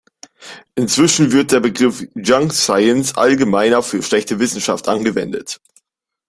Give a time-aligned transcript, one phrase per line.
[0.73, 5.61] Inzwischen wird der Begriff „Junk Science“ allgemeiner für schlechte Wissenschaft angewendet.